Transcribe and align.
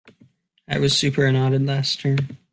I 0.67 0.79
was 0.79 0.97
superannuated 0.97 1.67
last 1.67 1.99
term. 1.99 2.39